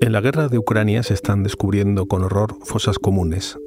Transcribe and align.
En 0.00 0.12
la 0.12 0.20
guerra 0.20 0.46
de 0.46 0.58
Ucrania 0.58 1.02
se 1.02 1.12
están 1.12 1.42
descubriendo 1.42 2.06
con 2.06 2.22
horror 2.22 2.56
fosas 2.62 3.00
comunes, 3.00 3.58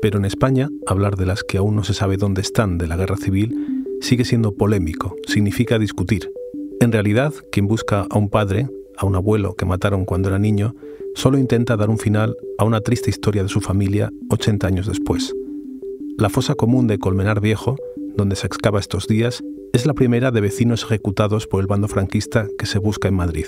pero 0.00 0.18
en 0.18 0.24
España 0.24 0.68
hablar 0.86 1.16
de 1.16 1.26
las 1.26 1.42
que 1.42 1.58
aún 1.58 1.74
no 1.74 1.82
se 1.82 1.92
sabe 1.92 2.16
dónde 2.16 2.40
están 2.40 2.78
de 2.78 2.86
la 2.86 2.96
guerra 2.96 3.16
civil 3.16 3.82
sigue 4.00 4.24
siendo 4.24 4.54
polémico, 4.54 5.16
significa 5.26 5.80
discutir. 5.80 6.30
En 6.80 6.92
realidad, 6.92 7.34
quien 7.50 7.66
busca 7.66 8.06
a 8.08 8.16
un 8.16 8.30
padre, 8.30 8.68
a 8.96 9.06
un 9.06 9.16
abuelo 9.16 9.54
que 9.54 9.66
mataron 9.66 10.04
cuando 10.04 10.28
era 10.28 10.38
niño, 10.38 10.76
solo 11.16 11.36
intenta 11.36 11.76
dar 11.76 11.90
un 11.90 11.98
final 11.98 12.36
a 12.58 12.64
una 12.64 12.80
triste 12.80 13.10
historia 13.10 13.42
de 13.42 13.48
su 13.48 13.60
familia 13.60 14.12
80 14.30 14.66
años 14.66 14.86
después. 14.86 15.34
La 16.16 16.28
fosa 16.28 16.54
común 16.54 16.86
de 16.86 16.98
Colmenar 16.98 17.40
Viejo, 17.40 17.76
donde 18.16 18.36
se 18.36 18.46
excava 18.46 18.78
estos 18.78 19.08
días, 19.08 19.42
es 19.72 19.84
la 19.84 19.94
primera 19.94 20.30
de 20.30 20.40
vecinos 20.40 20.84
ejecutados 20.84 21.48
por 21.48 21.60
el 21.60 21.66
bando 21.66 21.88
franquista 21.88 22.46
que 22.56 22.66
se 22.66 22.78
busca 22.78 23.08
en 23.08 23.14
Madrid. 23.14 23.46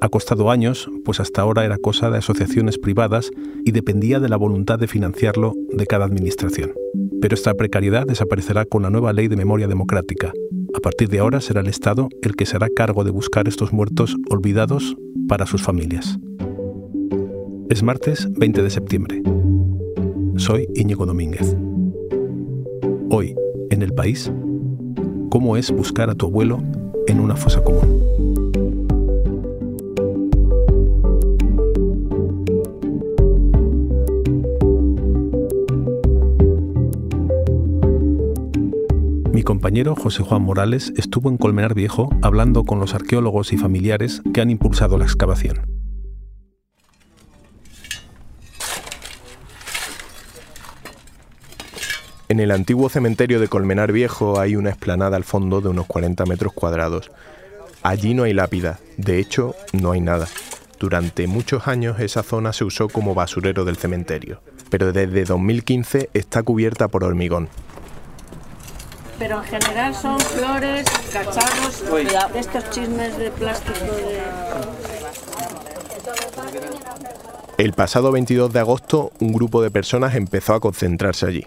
Ha 0.00 0.10
costado 0.10 0.50
años, 0.50 0.90
pues 1.04 1.20
hasta 1.20 1.40
ahora 1.40 1.64
era 1.64 1.78
cosa 1.78 2.10
de 2.10 2.18
asociaciones 2.18 2.76
privadas 2.76 3.30
y 3.64 3.72
dependía 3.72 4.20
de 4.20 4.28
la 4.28 4.36
voluntad 4.36 4.78
de 4.78 4.88
financiarlo 4.88 5.54
de 5.72 5.86
cada 5.86 6.04
administración. 6.04 6.72
Pero 7.20 7.34
esta 7.34 7.54
precariedad 7.54 8.06
desaparecerá 8.06 8.66
con 8.66 8.82
la 8.82 8.90
nueva 8.90 9.14
ley 9.14 9.28
de 9.28 9.36
memoria 9.36 9.68
democrática. 9.68 10.32
A 10.74 10.80
partir 10.80 11.08
de 11.08 11.20
ahora 11.20 11.40
será 11.40 11.60
el 11.60 11.68
Estado 11.68 12.08
el 12.20 12.36
que 12.36 12.44
se 12.44 12.56
hará 12.56 12.68
cargo 12.68 13.04
de 13.04 13.10
buscar 13.10 13.48
estos 13.48 13.72
muertos 13.72 14.16
olvidados 14.28 14.96
para 15.28 15.46
sus 15.46 15.62
familias. 15.62 16.18
Es 17.70 17.82
martes 17.82 18.28
20 18.32 18.62
de 18.62 18.70
septiembre. 18.70 19.22
Soy 20.36 20.68
Íñigo 20.74 21.06
Domínguez. 21.06 21.56
Hoy, 23.10 23.34
en 23.70 23.80
el 23.80 23.94
país, 23.94 24.30
¿cómo 25.30 25.56
es 25.56 25.70
buscar 25.70 26.10
a 26.10 26.14
tu 26.14 26.26
abuelo 26.26 26.62
en 27.06 27.18
una 27.18 27.34
fosa 27.34 27.62
común? 27.64 28.25
Mi 39.36 39.42
compañero 39.42 39.94
José 39.94 40.22
Juan 40.22 40.40
Morales 40.40 40.94
estuvo 40.96 41.28
en 41.28 41.36
Colmenar 41.36 41.74
Viejo 41.74 42.08
hablando 42.22 42.64
con 42.64 42.78
los 42.78 42.94
arqueólogos 42.94 43.52
y 43.52 43.58
familiares 43.58 44.22
que 44.32 44.40
han 44.40 44.48
impulsado 44.48 44.96
la 44.96 45.04
excavación. 45.04 45.60
En 52.30 52.40
el 52.40 52.50
antiguo 52.50 52.88
cementerio 52.88 53.38
de 53.38 53.48
Colmenar 53.48 53.92
Viejo 53.92 54.40
hay 54.40 54.56
una 54.56 54.70
explanada 54.70 55.18
al 55.18 55.24
fondo 55.24 55.60
de 55.60 55.68
unos 55.68 55.84
40 55.84 56.24
metros 56.24 56.54
cuadrados. 56.54 57.10
Allí 57.82 58.14
no 58.14 58.22
hay 58.22 58.32
lápida, 58.32 58.80
de 58.96 59.18
hecho 59.18 59.54
no 59.74 59.92
hay 59.92 60.00
nada. 60.00 60.28
Durante 60.80 61.26
muchos 61.26 61.68
años 61.68 62.00
esa 62.00 62.22
zona 62.22 62.54
se 62.54 62.64
usó 62.64 62.88
como 62.88 63.14
basurero 63.14 63.66
del 63.66 63.76
cementerio, 63.76 64.40
pero 64.70 64.94
desde 64.94 65.26
2015 65.26 66.08
está 66.14 66.42
cubierta 66.42 66.88
por 66.88 67.04
hormigón, 67.04 67.50
pero 69.18 69.38
en 69.38 69.44
general 69.44 69.94
son 69.94 70.18
flores, 70.18 70.86
cacharros, 71.12 71.84
estos 72.34 72.70
chismes 72.70 73.16
de 73.18 73.30
plástico 73.30 73.84
de... 73.84 74.20
El 77.58 77.72
pasado 77.72 78.12
22 78.12 78.52
de 78.52 78.60
agosto, 78.60 79.12
un 79.18 79.32
grupo 79.32 79.62
de 79.62 79.70
personas 79.70 80.14
empezó 80.14 80.54
a 80.54 80.60
concentrarse 80.60 81.26
allí. 81.26 81.46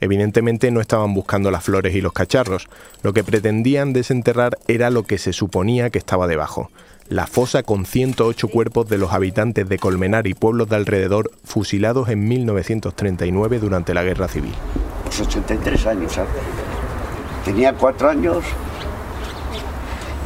Evidentemente 0.00 0.70
no 0.70 0.80
estaban 0.80 1.14
buscando 1.14 1.50
las 1.50 1.64
flores 1.64 1.94
y 1.94 2.00
los 2.00 2.12
cacharros, 2.12 2.68
lo 3.02 3.12
que 3.12 3.24
pretendían 3.24 3.92
desenterrar 3.92 4.58
era 4.68 4.90
lo 4.90 5.04
que 5.04 5.18
se 5.18 5.32
suponía 5.32 5.90
que 5.90 5.98
estaba 5.98 6.26
debajo, 6.26 6.70
la 7.08 7.26
fosa 7.26 7.62
con 7.62 7.86
108 7.86 8.48
cuerpos 8.48 8.88
de 8.88 8.98
los 8.98 9.12
habitantes 9.12 9.68
de 9.68 9.78
Colmenar 9.78 10.26
y 10.26 10.34
pueblos 10.34 10.68
de 10.68 10.76
alrededor 10.76 11.30
fusilados 11.44 12.08
en 12.10 12.28
1939 12.28 13.58
durante 13.58 13.94
la 13.94 14.02
Guerra 14.02 14.28
Civil. 14.28 14.52
Los 15.06 15.20
83 15.20 15.86
años, 15.86 16.12
¿sabes? 16.12 16.30
Tenía 17.48 17.72
cuatro 17.72 18.10
años 18.10 18.44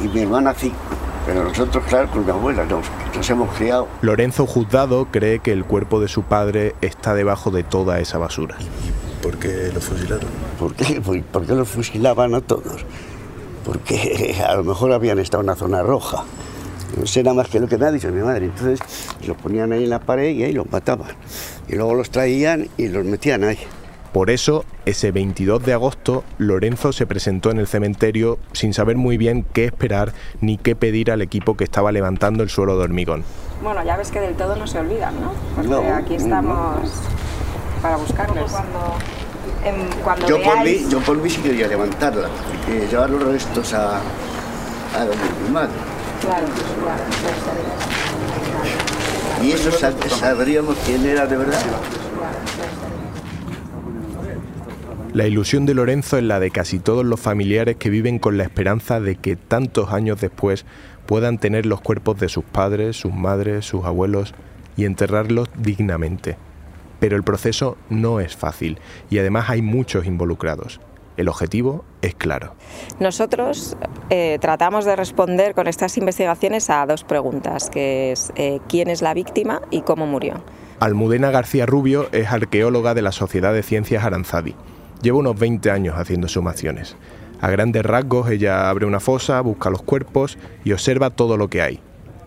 y 0.02 0.08
mi 0.08 0.22
hermana 0.22 0.52
cinco. 0.58 0.76
Pero 1.24 1.44
nosotros, 1.44 1.84
claro, 1.88 2.10
con 2.10 2.24
mi 2.24 2.30
abuela 2.32 2.64
nos, 2.64 2.84
nos 3.14 3.30
hemos 3.30 3.54
criado. 3.54 3.86
Lorenzo 4.00 4.44
Juzgado 4.44 5.06
cree 5.08 5.38
que 5.38 5.52
el 5.52 5.64
cuerpo 5.64 6.00
de 6.00 6.08
su 6.08 6.24
padre 6.24 6.74
está 6.80 7.14
debajo 7.14 7.52
de 7.52 7.62
toda 7.62 8.00
esa 8.00 8.18
basura. 8.18 8.56
¿Y 8.58 9.22
por 9.22 9.38
qué 9.38 9.70
lo 9.72 9.80
fusilaron? 9.80 10.28
¿Por 10.58 10.74
qué? 10.74 11.00
Pues, 11.00 11.22
¿Por 11.22 11.46
qué 11.46 11.54
los 11.54 11.68
fusilaban 11.68 12.34
a 12.34 12.40
todos? 12.40 12.84
Porque 13.64 14.42
a 14.48 14.56
lo 14.56 14.64
mejor 14.64 14.90
habían 14.90 15.20
estado 15.20 15.44
en 15.44 15.50
una 15.50 15.54
zona 15.54 15.80
roja. 15.80 16.24
No 16.98 17.06
sé 17.06 17.22
nada 17.22 17.36
más 17.36 17.48
que 17.48 17.60
lo 17.60 17.68
que 17.68 17.78
me 17.78 17.86
ha 17.86 17.92
dicho 17.92 18.08
mi 18.08 18.20
madre. 18.20 18.46
Entonces 18.46 18.80
los 19.28 19.36
ponían 19.36 19.70
ahí 19.70 19.84
en 19.84 19.90
la 19.90 20.00
pared 20.00 20.30
y 20.30 20.42
ahí 20.42 20.52
los 20.54 20.68
mataban. 20.72 21.12
Y 21.68 21.76
luego 21.76 21.94
los 21.94 22.10
traían 22.10 22.66
y 22.76 22.88
los 22.88 23.04
metían 23.04 23.44
ahí. 23.44 23.60
Por 24.12 24.28
eso, 24.28 24.64
ese 24.84 25.10
22 25.10 25.64
de 25.64 25.72
agosto, 25.72 26.22
Lorenzo 26.36 26.92
se 26.92 27.06
presentó 27.06 27.50
en 27.50 27.58
el 27.58 27.66
cementerio 27.66 28.38
sin 28.52 28.74
saber 28.74 28.96
muy 28.96 29.16
bien 29.16 29.44
qué 29.54 29.64
esperar 29.64 30.12
ni 30.42 30.58
qué 30.58 30.76
pedir 30.76 31.10
al 31.10 31.22
equipo 31.22 31.56
que 31.56 31.64
estaba 31.64 31.92
levantando 31.92 32.42
el 32.42 32.50
suelo 32.50 32.76
de 32.76 32.84
hormigón. 32.84 33.24
Bueno, 33.62 33.82
ya 33.84 33.96
ves 33.96 34.10
que 34.10 34.20
del 34.20 34.34
todo 34.34 34.54
no 34.56 34.66
se 34.66 34.80
olvidan, 34.80 35.14
¿no? 35.20 35.32
Porque 35.54 35.70
No, 35.70 35.94
aquí 35.94 36.16
estamos 36.16 36.90
para 37.80 37.96
buscarlos. 37.96 38.52
Em, 39.64 39.74
cuando 40.04 40.26
Yo 40.28 40.42
por, 40.42 40.62
mí, 40.62 40.86
yo 40.90 41.00
por 41.00 41.16
mí 41.16 41.30
sí 41.30 41.40
quería 41.40 41.68
levantarla, 41.68 42.28
porque 42.66 42.86
llevar 42.88 43.08
los 43.10 43.22
restos 43.22 43.72
a, 43.72 43.96
a 43.96 44.98
donde 45.04 45.16
mi 45.46 45.50
madre. 45.52 45.70
Claro, 46.20 46.46
claro, 46.82 47.02
Y 49.42 49.52
eso 49.52 49.70
sab- 49.70 50.08
sabríamos 50.08 50.76
quién 50.84 51.04
era 51.06 51.26
de 51.26 51.36
verdad. 51.36 51.60
La 55.12 55.26
ilusión 55.26 55.66
de 55.66 55.74
Lorenzo 55.74 56.16
es 56.16 56.22
la 56.22 56.40
de 56.40 56.50
casi 56.50 56.78
todos 56.78 57.04
los 57.04 57.20
familiares 57.20 57.76
que 57.76 57.90
viven 57.90 58.18
con 58.18 58.38
la 58.38 58.44
esperanza 58.44 58.98
de 58.98 59.16
que 59.16 59.36
tantos 59.36 59.92
años 59.92 60.22
después 60.22 60.64
puedan 61.04 61.36
tener 61.36 61.66
los 61.66 61.82
cuerpos 61.82 62.18
de 62.18 62.30
sus 62.30 62.44
padres, 62.44 62.96
sus 62.96 63.12
madres, 63.12 63.66
sus 63.66 63.84
abuelos 63.84 64.32
y 64.74 64.86
enterrarlos 64.86 65.50
dignamente. 65.58 66.38
Pero 66.98 67.16
el 67.16 67.24
proceso 67.24 67.76
no 67.90 68.20
es 68.20 68.34
fácil 68.34 68.78
y 69.10 69.18
además 69.18 69.50
hay 69.50 69.60
muchos 69.60 70.06
involucrados. 70.06 70.80
El 71.18 71.28
objetivo 71.28 71.84
es 72.00 72.14
claro. 72.14 72.54
Nosotros 72.98 73.76
eh, 74.08 74.38
tratamos 74.40 74.86
de 74.86 74.96
responder 74.96 75.54
con 75.54 75.66
estas 75.66 75.98
investigaciones 75.98 76.70
a 76.70 76.86
dos 76.86 77.04
preguntas, 77.04 77.68
que 77.68 78.12
es 78.12 78.32
eh, 78.36 78.60
quién 78.66 78.88
es 78.88 79.02
la 79.02 79.12
víctima 79.12 79.60
y 79.70 79.82
cómo 79.82 80.06
murió. 80.06 80.42
Almudena 80.80 81.30
García 81.30 81.66
Rubio 81.66 82.08
es 82.12 82.28
arqueóloga 82.28 82.94
de 82.94 83.02
la 83.02 83.12
Sociedad 83.12 83.52
de 83.52 83.62
Ciencias 83.62 84.04
Aranzadi. 84.04 84.54
Lleva 85.02 85.18
unos 85.18 85.38
20 85.38 85.70
años 85.70 85.96
haciendo 85.98 86.28
sumaciones. 86.28 86.96
A 87.40 87.50
grandes 87.50 87.84
rasgos, 87.84 88.30
ella 88.30 88.70
abre 88.70 88.86
una 88.86 89.00
fosa, 89.00 89.40
busca 89.40 89.68
los 89.68 89.82
cuerpos 89.82 90.38
y 90.64 90.72
observa 90.72 91.10
todo 91.10 91.36
lo 91.36 91.48
que 91.48 91.60
hay. 91.60 91.80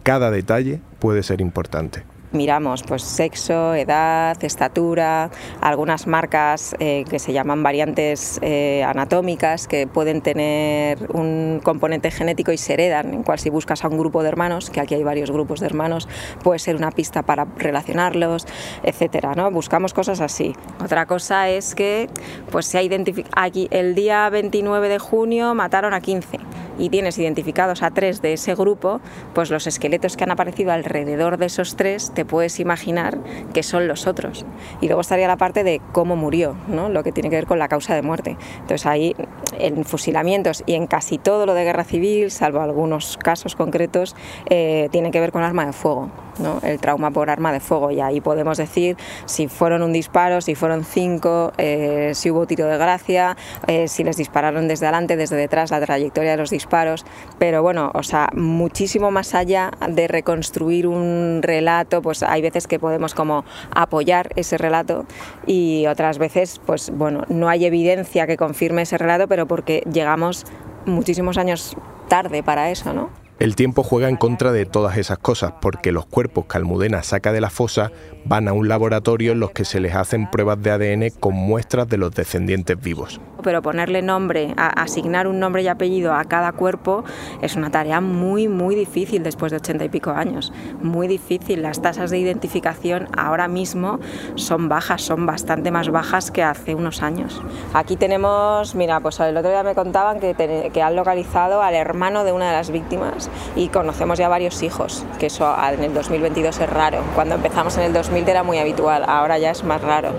Cada 0.03 0.29
detalle 0.29 0.81
puede 0.99 1.23
ser 1.23 1.39
importante. 1.39 2.03
Miramos 2.35 2.83
pues 2.83 3.01
sexo, 3.01 3.73
edad, 3.75 4.37
estatura, 4.43 5.31
algunas 5.61 6.05
marcas 6.05 6.75
eh, 6.79 7.05
que 7.09 7.17
se 7.17 7.31
llaman 7.31 7.63
variantes 7.63 8.39
eh, 8.41 8.83
anatómicas 8.83 9.69
que 9.69 9.87
pueden 9.87 10.19
tener 10.21 10.97
un 11.13 11.61
componente 11.63 12.11
genético 12.11 12.51
y 12.51 12.57
se 12.57 12.73
heredan, 12.73 13.13
en 13.13 13.23
cual 13.23 13.39
si 13.39 13.49
buscas 13.49 13.85
a 13.85 13.87
un 13.87 13.97
grupo 13.97 14.21
de 14.21 14.27
hermanos, 14.27 14.69
que 14.69 14.81
aquí 14.81 14.95
hay 14.95 15.03
varios 15.03 15.31
grupos 15.31 15.61
de 15.61 15.67
hermanos, 15.67 16.09
puede 16.43 16.59
ser 16.59 16.75
una 16.75 16.91
pista 16.91 17.23
para 17.23 17.45
relacionarlos, 17.57 18.45
etcétera, 18.83 19.33
¿no? 19.33 19.49
Buscamos 19.49 19.93
cosas 19.93 20.19
así. 20.19 20.53
Otra 20.83 21.05
cosa 21.05 21.49
es 21.49 21.73
que 21.73 22.09
pues 22.51 22.65
se 22.65 22.77
ha 22.77 22.81
identificado 22.81 23.33
aquí 23.37 23.69
el 23.71 23.95
día 23.95 24.29
29 24.29 24.89
de 24.89 24.99
junio 24.99 25.55
mataron 25.55 25.93
a 25.93 26.01
15 26.01 26.37
y 26.77 26.89
tienes 26.89 27.17
identificados 27.17 27.83
a 27.83 27.91
tres 27.91 28.21
de 28.21 28.33
ese 28.33 28.55
grupo, 28.55 29.01
pues 29.33 29.49
los 29.49 29.67
esqueletos 29.67 30.17
que 30.17 30.23
han 30.23 30.31
aparecido 30.31 30.71
alrededor 30.71 31.37
de 31.37 31.47
esos 31.47 31.75
tres 31.75 32.11
te 32.13 32.25
puedes 32.25 32.59
imaginar 32.59 33.17
que 33.53 33.63
son 33.63 33.87
los 33.87 34.07
otros. 34.07 34.45
Y 34.81 34.87
luego 34.87 35.01
estaría 35.01 35.27
la 35.27 35.37
parte 35.37 35.63
de 35.63 35.81
cómo 35.91 36.15
murió, 36.15 36.55
¿no? 36.67 36.89
lo 36.89 37.03
que 37.03 37.11
tiene 37.11 37.29
que 37.29 37.35
ver 37.35 37.47
con 37.47 37.59
la 37.59 37.67
causa 37.67 37.95
de 37.95 38.01
muerte. 38.01 38.37
Entonces 38.61 38.85
ahí 38.85 39.15
en 39.57 39.85
fusilamientos 39.85 40.63
y 40.65 40.73
en 40.73 40.87
casi 40.87 41.17
todo 41.17 41.45
lo 41.45 41.53
de 41.53 41.63
guerra 41.63 41.83
civil, 41.83 42.31
salvo 42.31 42.61
algunos 42.61 43.17
casos 43.17 43.55
concretos, 43.55 44.15
eh, 44.49 44.89
tiene 44.91 45.11
que 45.11 45.19
ver 45.19 45.31
con 45.31 45.43
arma 45.43 45.65
de 45.65 45.73
fuego. 45.73 46.09
¿No? 46.39 46.59
el 46.63 46.79
trauma 46.79 47.11
por 47.11 47.29
arma 47.29 47.51
de 47.51 47.59
fuego 47.59 47.91
y 47.91 48.01
ahí 48.01 48.21
podemos 48.21 48.57
decir 48.57 48.97
si 49.25 49.47
fueron 49.47 49.81
un 49.81 49.93
disparo, 49.93 50.41
si 50.41 50.55
fueron 50.55 50.83
cinco, 50.83 51.51
eh, 51.57 52.11
si 52.13 52.31
hubo 52.31 52.45
tiro 52.45 52.67
de 52.67 52.77
gracia, 52.77 53.37
eh, 53.67 53.87
si 53.87 54.03
les 54.03 54.17
dispararon 54.17 54.67
desde 54.67 54.85
adelante, 54.85 55.17
desde 55.17 55.35
detrás, 55.35 55.71
la 55.71 55.81
trayectoria 55.81 56.31
de 56.31 56.37
los 56.37 56.49
disparos, 56.49 57.05
pero 57.39 57.61
bueno, 57.61 57.91
o 57.93 58.03
sea, 58.03 58.29
muchísimo 58.33 59.11
más 59.11 59.35
allá 59.35 59.71
de 59.87 60.07
reconstruir 60.07 60.87
un 60.87 61.41
relato, 61.41 62.01
pues 62.01 62.23
hay 62.23 62.41
veces 62.41 62.67
que 62.67 62.79
podemos 62.79 63.13
como 63.13 63.45
apoyar 63.73 64.29
ese 64.35 64.57
relato 64.57 65.05
y 65.45 65.85
otras 65.87 66.17
veces, 66.17 66.59
pues 66.65 66.91
bueno, 66.91 67.23
no 67.29 67.49
hay 67.49 67.65
evidencia 67.65 68.27
que 68.27 68.37
confirme 68.37 68.83
ese 68.83 68.97
relato, 68.97 69.27
pero 69.27 69.47
porque 69.47 69.83
llegamos 69.91 70.45
muchísimos 70.85 71.37
años 71.37 71.75
tarde 72.07 72.43
para 72.43 72.69
eso, 72.69 72.93
¿no? 72.93 73.24
El 73.37 73.57
tiempo 73.57 73.83
juega 73.83 74.07
en 74.07 74.15
contra 74.15 74.53
de 74.53 74.65
todas 74.65 74.95
esas 74.97 75.17
cosas, 75.17 75.55
porque 75.59 75.91
los 75.91 76.05
cuerpos 76.05 76.45
que 76.45 76.57
Almudena 76.57 77.03
saca 77.03 77.33
de 77.33 77.41
la 77.41 77.49
fosa 77.49 77.91
van 78.23 78.47
a 78.47 78.53
un 78.53 78.69
laboratorio 78.69 79.33
en 79.33 79.41
los 79.41 79.51
que 79.51 79.65
se 79.65 79.81
les 79.81 79.93
hacen 79.93 80.31
pruebas 80.31 80.61
de 80.63 80.71
ADN 80.71 81.09
con 81.19 81.33
muestras 81.33 81.89
de 81.89 81.97
los 81.97 82.11
descendientes 82.11 82.79
vivos. 82.79 83.19
Pero 83.43 83.61
ponerle 83.61 84.01
nombre, 84.01 84.55
asignar 84.57 85.27
un 85.27 85.39
nombre 85.39 85.61
y 85.61 85.67
apellido 85.67 86.13
a 86.13 86.23
cada 86.23 86.53
cuerpo 86.53 87.03
es 87.41 87.57
una 87.57 87.69
tarea 87.69 87.99
muy, 87.99 88.47
muy 88.47 88.73
difícil 88.73 89.21
después 89.21 89.51
de 89.51 89.57
ochenta 89.57 89.83
y 89.83 89.89
pico 89.89 90.11
años. 90.11 90.53
Muy 90.81 91.07
difícil. 91.07 91.61
Las 91.61 91.81
tasas 91.81 92.09
de 92.09 92.17
identificación 92.17 93.09
ahora 93.15 93.47
mismo 93.47 93.99
son 94.35 94.69
bajas, 94.69 95.01
son 95.03 95.25
bastante 95.25 95.69
más 95.69 95.89
bajas 95.89 96.31
que 96.31 96.41
hace 96.41 96.73
unos 96.73 97.03
años. 97.03 97.43
Aquí 97.73 97.97
tenemos, 97.97 98.73
mira, 98.73 98.99
pues 99.01 99.19
el 99.19 99.37
otro 99.37 99.51
día 99.51 99.61
me 99.61 99.75
contaban 99.75 100.19
que, 100.19 100.33
que 100.73 100.81
han 100.81 100.95
localizado 100.95 101.61
al 101.61 101.75
hermano 101.75 102.23
de 102.23 102.31
una 102.31 102.47
de 102.47 102.53
las 102.53 102.71
víctimas 102.71 103.24
y 103.55 103.69
conocemos 103.69 104.19
ya 104.19 104.29
varios 104.29 104.63
hijos, 104.63 105.05
que 105.19 105.27
eso 105.27 105.55
en 105.73 105.83
el 105.83 105.93
2022 105.93 106.59
es 106.59 106.69
raro. 106.69 107.03
Cuando 107.15 107.35
empezamos 107.35 107.77
en 107.77 107.83
el 107.83 107.93
2000 107.93 108.27
era 108.27 108.43
muy 108.43 108.57
habitual, 108.57 109.03
ahora 109.07 109.37
ya 109.37 109.51
es 109.51 109.63
más 109.63 109.81
raro. 109.81 110.09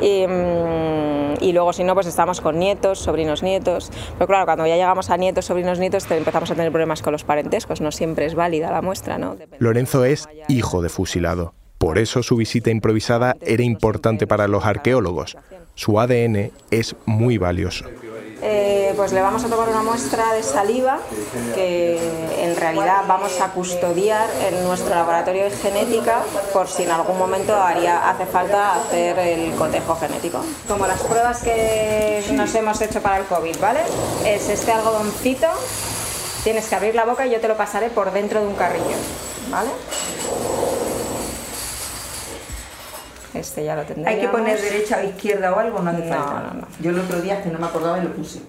Y, 0.00 0.26
mm, 0.26 1.42
y, 1.42 1.52
luego 1.52 1.72
si 1.72 1.84
no 1.84 1.94
pues 1.94 2.06
estamos 2.06 2.40
con 2.40 2.58
nietos, 2.58 2.98
sobrinos 2.98 3.42
nietos, 3.42 3.90
pero 4.18 4.26
claro, 4.26 4.46
cuando 4.46 4.66
ya 4.66 4.74
llegamos 4.74 5.10
a 5.10 5.16
nietos, 5.16 5.44
sobrinos 5.44 5.78
nietos 5.78 6.10
empezamos 6.10 6.50
a 6.50 6.54
tener 6.54 6.72
problemas 6.72 7.02
con 7.02 7.12
los 7.12 7.22
parentescos, 7.22 7.80
no 7.80 7.92
siempre 7.92 8.26
es 8.26 8.34
válida 8.34 8.70
la 8.72 8.82
muestra. 8.82 9.18
¿no? 9.18 9.36
Lorenzo 9.58 10.04
es 10.04 10.28
hijo 10.48 10.82
de 10.82 10.88
fusilado, 10.88 11.54
por 11.78 11.98
eso 11.98 12.22
su 12.22 12.36
visita 12.36 12.70
improvisada 12.70 13.36
era 13.40 13.62
importante 13.62 14.26
para 14.26 14.48
los 14.48 14.64
arqueólogos. 14.64 15.36
Su 15.74 15.98
ADN 15.98 16.52
es 16.70 16.94
muy 17.06 17.38
valioso. 17.38 17.86
Eh, 18.44 18.92
pues 18.96 19.12
le 19.12 19.20
vamos 19.20 19.44
a 19.44 19.48
tomar 19.48 19.68
una 19.68 19.82
muestra 19.82 20.32
de 20.32 20.42
saliva 20.42 20.98
que 21.54 21.96
en 22.42 22.56
realidad 22.56 23.04
vamos 23.06 23.40
a 23.40 23.48
custodiar 23.50 24.28
en 24.40 24.64
nuestro 24.64 24.92
laboratorio 24.92 25.44
de 25.44 25.50
genética 25.50 26.22
por 26.52 26.66
si 26.66 26.82
en 26.82 26.90
algún 26.90 27.16
momento 27.18 27.54
haría, 27.54 28.10
hace 28.10 28.26
falta 28.26 28.74
hacer 28.74 29.16
el 29.20 29.52
cotejo 29.54 29.94
genético. 29.94 30.40
Como 30.66 30.88
las 30.88 31.00
pruebas 31.02 31.40
que 31.42 32.24
nos 32.32 32.52
hemos 32.56 32.80
hecho 32.80 33.00
para 33.00 33.18
el 33.18 33.26
COVID, 33.26 33.60
¿vale? 33.60 33.80
Es 34.26 34.48
este 34.48 34.72
algodoncito, 34.72 35.46
tienes 36.42 36.66
que 36.66 36.74
abrir 36.74 36.96
la 36.96 37.04
boca 37.04 37.24
y 37.24 37.30
yo 37.30 37.40
te 37.40 37.46
lo 37.46 37.56
pasaré 37.56 37.90
por 37.90 38.12
dentro 38.12 38.40
de 38.40 38.48
un 38.48 38.54
carrillo, 38.54 38.96
¿vale? 39.50 39.70
Este 43.34 43.64
ya 43.64 43.74
lo 43.76 43.82
¿Hay 44.06 44.20
que 44.20 44.28
poner 44.28 44.60
derecha 44.60 44.98
o 44.98 45.04
izquierda 45.04 45.52
o 45.52 45.58
algo? 45.58 45.80
No 45.80 45.90
hace 45.90 46.02
falta. 46.02 46.52
No, 46.54 46.60
no. 46.60 46.68
Yo 46.80 46.90
el 46.90 46.98
otro 46.98 47.20
día 47.20 47.42
que 47.42 47.50
no 47.50 47.58
me 47.58 47.66
acordaba 47.66 47.98
y 47.98 48.02
lo 48.02 48.12
puse. 48.12 48.40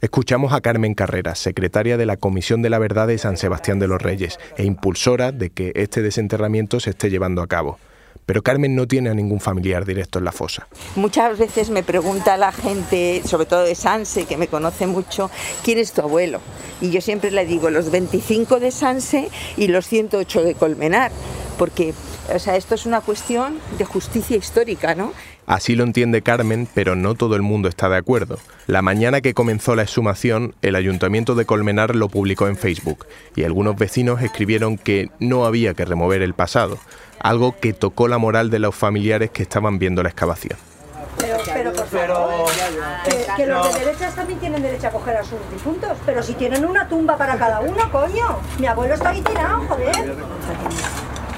Escuchamos 0.00 0.52
a 0.52 0.60
Carmen 0.60 0.94
Carreras, 0.94 1.38
secretaria 1.38 1.96
de 1.96 2.04
la 2.04 2.18
Comisión 2.18 2.60
de 2.60 2.68
la 2.68 2.78
Verdad 2.78 3.06
de 3.06 3.16
San 3.16 3.38
Sebastián 3.38 3.78
de 3.78 3.88
los 3.88 4.02
Reyes 4.02 4.38
e 4.58 4.64
impulsora 4.64 5.32
de 5.32 5.48
que 5.48 5.72
este 5.76 6.02
desenterramiento 6.02 6.78
se 6.78 6.90
esté 6.90 7.08
llevando 7.08 7.40
a 7.40 7.46
cabo. 7.46 7.78
Pero 8.26 8.42
Carmen 8.42 8.74
no 8.74 8.86
tiene 8.86 9.10
a 9.10 9.14
ningún 9.14 9.40
familiar 9.40 9.84
directo 9.84 10.18
en 10.18 10.24
la 10.24 10.32
fosa. 10.32 10.66
Muchas 10.96 11.38
veces 11.38 11.70
me 11.70 11.82
pregunta 11.82 12.36
la 12.36 12.52
gente, 12.52 13.22
sobre 13.24 13.46
todo 13.46 13.62
de 13.62 13.74
Sanse, 13.74 14.24
que 14.24 14.36
me 14.36 14.48
conoce 14.48 14.86
mucho, 14.86 15.30
¿quién 15.62 15.78
es 15.78 15.92
tu 15.92 16.02
abuelo? 16.02 16.40
Y 16.80 16.90
yo 16.90 17.00
siempre 17.00 17.30
le 17.30 17.46
digo 17.46 17.70
los 17.70 17.90
25 17.90 18.60
de 18.60 18.70
Sanse 18.70 19.30
y 19.56 19.68
los 19.68 19.86
108 19.86 20.42
de 20.42 20.54
Colmenar, 20.54 21.12
porque 21.58 21.94
o 22.32 22.38
sea, 22.38 22.56
esto 22.56 22.74
es 22.74 22.86
una 22.86 23.00
cuestión 23.00 23.58
de 23.78 23.84
justicia 23.84 24.36
histórica, 24.36 24.94
¿no? 24.94 25.12
Así 25.46 25.76
lo 25.76 25.84
entiende 25.84 26.22
Carmen, 26.22 26.66
pero 26.72 26.96
no 26.96 27.14
todo 27.14 27.36
el 27.36 27.42
mundo 27.42 27.68
está 27.68 27.88
de 27.88 27.96
acuerdo. 27.96 28.38
La 28.66 28.80
mañana 28.80 29.20
que 29.20 29.34
comenzó 29.34 29.76
la 29.76 29.82
exhumación, 29.82 30.54
el 30.62 30.74
ayuntamiento 30.74 31.34
de 31.34 31.44
Colmenar 31.44 31.94
lo 31.94 32.08
publicó 32.08 32.48
en 32.48 32.56
Facebook 32.56 33.06
y 33.36 33.44
algunos 33.44 33.76
vecinos 33.76 34.22
escribieron 34.22 34.78
que 34.78 35.10
no 35.20 35.44
había 35.44 35.74
que 35.74 35.84
remover 35.84 36.22
el 36.22 36.34
pasado, 36.34 36.78
algo 37.20 37.56
que 37.60 37.74
tocó 37.74 38.08
la 38.08 38.18
moral 38.18 38.48
de 38.50 38.58
los 38.58 38.74
familiares 38.74 39.30
que 39.30 39.42
estaban 39.42 39.78
viendo 39.78 40.02
la 40.02 40.08
excavación. 40.08 40.58
Pero, 41.18 41.36
pero 41.52 41.72
por 41.72 41.86
favor, 41.86 42.50
que, 43.36 43.46
los 43.46 43.72
de 43.72 43.84
derechas 43.84 44.14
también 44.14 44.40
tienen 44.40 44.62
derecho 44.62 44.88
a 44.88 44.90
coger 44.90 45.18
a 45.18 45.22
sus 45.22 45.38
difuntos, 45.52 45.92
pero 46.04 46.22
si 46.22 46.34
tienen 46.34 46.64
una 46.64 46.88
tumba 46.88 47.16
para 47.16 47.36
cada 47.36 47.60
uno, 47.60 47.90
coño. 47.92 48.38
Mi 48.58 48.66
abuelo 48.66 48.94
está 48.94 49.10
ahí 49.10 49.20
tirado, 49.20 49.60
joder. 49.68 50.16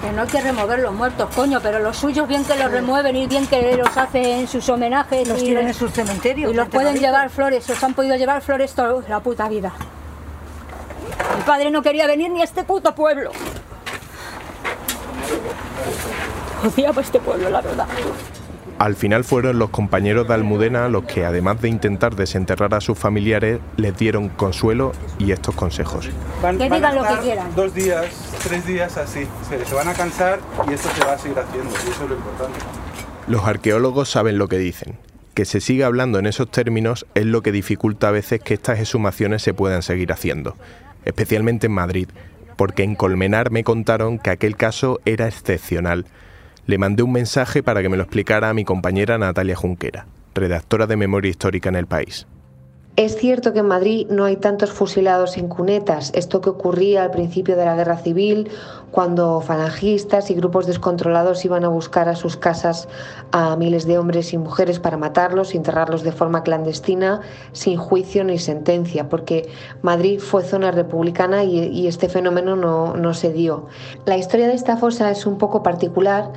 Que 0.07 0.13
no 0.13 0.23
hay 0.23 0.29
que 0.29 0.41
remover 0.41 0.79
los 0.79 0.95
muertos, 0.95 1.29
coño, 1.35 1.59
pero 1.61 1.81
los 1.81 1.97
suyos 1.97 2.29
bien 2.29 2.45
que 2.45 2.55
los 2.55 2.71
remueven 2.71 3.17
y 3.17 3.27
bien 3.27 3.45
que 3.49 3.77
los 3.77 3.97
hacen 3.97 4.47
sus 4.47 4.69
homenajes. 4.69 5.27
Los 5.27 5.43
tienen 5.43 5.67
en 5.67 5.75
sus 5.75 5.91
cementerios. 5.91 6.53
Y 6.53 6.55
los 6.55 6.69
pueden 6.69 6.97
llevar 6.97 7.29
flores, 7.29 7.69
os 7.69 7.83
han 7.83 7.93
podido 7.93 8.15
llevar 8.15 8.41
flores 8.41 8.73
toda 8.73 9.03
la 9.09 9.19
puta 9.19 9.49
vida. 9.49 9.73
Mi 11.37 11.43
padre 11.43 11.73
no 11.73 11.83
quería 11.83 12.07
venir 12.07 12.31
ni 12.31 12.41
a 12.41 12.45
este 12.45 12.63
puto 12.63 12.95
pueblo. 12.95 13.33
Odiaba 16.65 17.03
este 17.03 17.19
pueblo, 17.19 17.51
la 17.51 17.61
verdad. 17.61 17.89
Al 18.79 18.95
final 18.95 19.25
fueron 19.25 19.59
los 19.59 19.71
compañeros 19.71 20.29
de 20.29 20.35
Almudena 20.35 20.89
los 20.91 21.05
que, 21.05 21.25
además 21.25 21.63
de 21.63 21.71
intentar 21.71 22.15
desenterrar 22.15 22.75
a 22.75 22.83
sus 22.83 22.99
familiares, 22.99 23.59
les 23.79 23.97
dieron 23.97 24.29
consuelo 24.29 24.93
y 25.19 25.33
estos 25.33 25.55
consejos. 25.55 26.11
Van, 26.43 26.59
que 26.59 26.65
digan 26.65 26.95
lo 26.95 27.03
que 27.03 27.17
quieran. 27.23 27.55
Dos 27.55 27.75
días, 27.75 28.07
tres 28.45 28.67
días 28.67 28.99
así. 28.99 29.27
Se, 29.49 29.75
van 29.75 29.89
a 29.89 29.95
cansar 29.95 30.41
y 30.69 30.75
esto 30.75 30.91
se 30.95 31.05
va 31.07 31.15
a 31.15 31.19
seguir 31.19 31.39
haciendo, 31.39 31.71
y 31.71 31.91
eso 31.91 32.05
es 32.05 32.11
lo 32.11 32.17
importante. 32.17 32.59
Los 33.27 33.45
arqueólogos 33.45 34.11
saben 34.11 34.37
lo 34.37 34.47
que 34.49 34.59
dicen. 34.59 34.99
Que 35.33 35.47
se 35.47 35.61
siga 35.61 35.87
hablando 35.87 36.19
en 36.19 36.27
esos 36.27 36.51
términos 36.51 37.07
es 37.15 37.25
lo 37.25 37.43
que 37.43 37.53
dificulta 37.53 38.09
a 38.09 38.13
veces 38.13 38.41
que 38.43 38.55
estas 38.55 38.79
exhumaciones 38.79 39.43
se 39.43 39.55
puedan 39.55 39.83
seguir 39.83 40.13
haciendo, 40.13 40.55
especialmente 41.07 41.67
en 41.67 41.73
Madrid, 41.73 42.09
porque 42.57 42.83
en 42.83 42.95
Colmenar 42.95 43.51
me 43.51 43.65
contaron 43.65 44.19
que 44.19 44.31
aquel 44.31 44.57
caso 44.57 45.01
era 45.07 45.29
excepcional 45.29 46.05
le 46.67 46.79
mandé 46.79 47.03
un 47.03 47.13
mensaje 47.13 47.63
para 47.63 47.83
que 47.83 47.89
me 47.89 47.97
lo 47.97 48.03
explicara 48.03 48.51
a 48.51 48.55
mi 48.55 48.65
compañera 48.65 49.19
Natalia 49.19 49.57
Junquera, 49.57 50.07
redactora 50.35 50.87
de 50.87 50.97
Memoria 50.97 51.31
Histórica 51.31 51.69
en 51.69 51.77
el 51.77 51.87
país. 51.87 52.27
Es 52.97 53.17
cierto 53.17 53.53
que 53.53 53.59
en 53.59 53.69
Madrid 53.69 54.07
no 54.09 54.25
hay 54.25 54.37
tantos 54.37 54.73
fusilados 54.73 55.37
en 55.37 55.49
cunetas, 55.49 56.13
esto 56.15 56.41
que 56.41 56.49
ocurría 56.49 57.03
al 57.03 57.11
principio 57.11 57.55
de 57.55 57.67
la 57.67 57.77
guerra 57.77 57.99
civil, 57.99 58.49
cuando 58.91 59.41
falangistas 59.41 60.31
y 60.31 60.35
grupos 60.35 60.67
descontrolados 60.67 61.45
iban 61.45 61.65
a 61.65 61.69
buscar 61.69 62.09
a 62.09 62.17
sus 62.17 62.37
casas 62.37 62.89
a 63.33 63.57
miles 63.57 63.87
de 63.87 63.99
hombres 63.99 64.33
y 64.33 64.39
mujeres 64.39 64.79
para 64.79 64.97
matarlos 64.97 65.55
y 65.55 65.57
enterrarlos 65.57 66.03
de 66.03 66.13
forma 66.13 66.43
clandestina, 66.43 67.21
sin 67.53 67.77
juicio 67.77 68.25
ni 68.25 68.39
sentencia, 68.39 69.09
porque 69.09 69.49
Madrid 69.83 70.21
fue 70.21 70.45
zona 70.45 70.71
republicana 70.71 71.45
y, 71.45 71.87
este 71.87 72.09
fenómeno 72.09 72.57
no, 72.57 72.97
no 72.97 73.15
se 73.15 73.33
dio. 73.33 73.67
La 74.07 74.17
historia 74.17 74.49
de 74.49 74.55
esta 74.55 74.77
fosa 74.77 75.11
es 75.11 75.27
un 75.27 75.39
poco 75.39 75.63
particular 75.63 76.33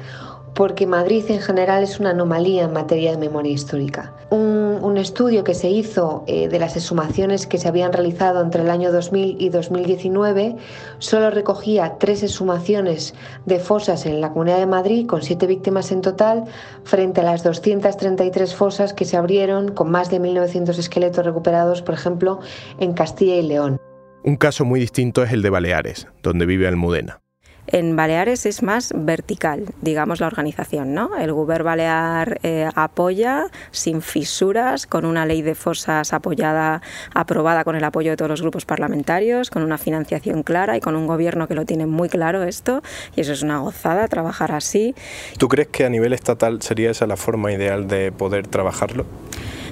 porque 0.53 0.86
Madrid 0.88 1.24
en 1.29 1.41
general 1.41 1.84
es 1.84 2.00
una 2.00 2.12
anomalía 2.12 2.63
en 2.63 2.74
materia 2.74 3.12
de 3.12 3.18
memoria 3.18 3.51
histórica. 3.51 4.13
Un, 4.29 4.98
estudio 4.98 5.46
que 5.46 5.53
se 5.53 5.70
hizo 5.70 6.25
eh, 6.27 6.50
de 6.50 6.60
las 6.60 6.75
exhumaciones 6.75 7.48
que 7.48 7.58
se 7.58 7.70
habían 7.70 7.94
realizado 7.94 8.41
entre 8.41 8.63
el 8.63 8.70
año 8.70 8.91
2000 8.91 9.38
y 9.39 9.48
2019 9.48 10.58
solo 10.98 11.29
recogía 11.29 11.96
tres 12.00 12.22
exhumaciones 12.22 13.13
de 13.46 13.60
fosas 13.60 14.06
en 14.06 14.20
la 14.20 14.34
Comunidad 14.34 14.58
de 14.58 14.65
Madrid, 14.65 15.08
con 15.08 15.22
siete 15.22 15.48
víctimas 15.48 15.94
en 15.94 16.01
total, 16.01 16.44
frente 16.84 17.22
a 17.22 17.24
las 17.24 17.44
233 17.44 18.53
fosas 18.53 18.94
que 18.94 19.06
se 19.06 19.15
abrieron 19.15 19.70
con 19.70 19.89
más 19.89 20.10
de 20.10 20.20
1.900 20.20 20.77
esqueletos 20.77 21.24
recuperados, 21.24 21.82
por 21.82 21.94
ejemplo, 21.94 22.39
en 22.79 22.91
Castilla 22.91 23.36
y 23.36 23.44
León. 23.44 23.77
Un 24.24 24.36
caso 24.36 24.65
muy 24.65 24.82
distinto 24.82 25.24
es 25.24 25.32
el 25.32 25.41
de 25.41 25.50
Baleares, 25.50 26.08
donde 26.24 26.46
vive 26.46 26.68
Almudena. 26.68 27.22
En 27.71 27.95
Baleares 27.95 28.45
es 28.47 28.63
más 28.63 28.91
vertical, 28.95 29.65
digamos, 29.81 30.19
la 30.19 30.27
organización. 30.27 30.93
¿no? 30.93 31.15
El 31.15 31.31
Gobierno 31.33 31.65
Balear 31.65 32.39
eh, 32.43 32.67
apoya 32.75 33.47
sin 33.71 34.01
fisuras, 34.01 34.88
con 34.88 35.05
una 35.05 35.25
ley 35.25 35.41
de 35.41 35.55
fosas 35.55 36.13
apoyada, 36.13 36.81
aprobada 37.13 37.63
con 37.63 37.75
el 37.75 37.83
apoyo 37.83 38.11
de 38.11 38.17
todos 38.17 38.29
los 38.29 38.41
grupos 38.41 38.65
parlamentarios, 38.65 39.49
con 39.49 39.63
una 39.63 39.77
financiación 39.77 40.43
clara 40.43 40.77
y 40.77 40.79
con 40.79 40.95
un 40.95 41.05
gobierno 41.05 41.47
que 41.47 41.55
lo 41.55 41.65
tiene 41.65 41.85
muy 41.85 42.09
claro 42.09 42.43
esto. 42.43 42.81
Y 43.15 43.21
eso 43.21 43.33
es 43.33 43.43
una 43.43 43.59
gozada, 43.59 44.07
trabajar 44.07 44.51
así. 44.51 44.95
¿Tú 45.38 45.47
crees 45.47 45.67
que 45.67 45.85
a 45.85 45.89
nivel 45.89 46.13
estatal 46.13 46.61
sería 46.61 46.91
esa 46.91 47.05
la 47.07 47.17
forma 47.17 47.51
ideal 47.51 47.88
de 47.88 48.11
poder 48.11 48.47
trabajarlo? 48.47 49.05